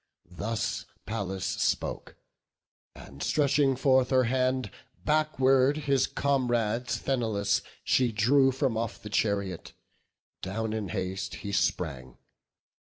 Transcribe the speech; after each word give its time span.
Thus 0.31 0.87
Pallas 1.05 1.45
spoke, 1.45 2.15
and 2.95 3.21
stretching 3.21 3.75
forth 3.75 4.09
her 4.09 4.23
hand 4.23 4.71
Backward 5.05 5.77
his 5.85 6.07
comrade 6.07 6.89
Sthenelus 6.89 7.61
she 7.83 8.11
drew 8.11 8.51
From 8.51 8.77
off 8.77 8.99
the 9.03 9.11
chariot; 9.11 9.73
down 10.41 10.73
in 10.73 10.87
haste 10.89 11.35
he 11.45 11.51
sprang. 11.51 12.17